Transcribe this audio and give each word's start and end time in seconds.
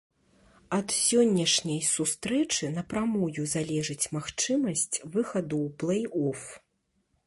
Ад 0.77 0.87
сённяшняй 1.07 1.77
сустрэчы 1.95 2.71
напрамую 2.79 3.43
залежыць 3.55 4.09
магчымасць 4.19 5.01
выхаду 5.13 5.55
ў 5.67 5.69
плэй-оф. 5.83 6.41